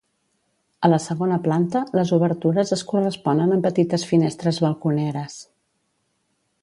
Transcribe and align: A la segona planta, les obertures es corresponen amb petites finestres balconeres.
A 0.87 0.89
la 0.93 0.97
segona 1.03 1.35
planta, 1.47 1.81
les 1.99 2.13
obertures 2.17 2.73
es 2.77 2.83
corresponen 2.93 3.53
amb 3.57 3.67
petites 3.69 4.07
finestres 4.13 4.63
balconeres. 4.67 5.37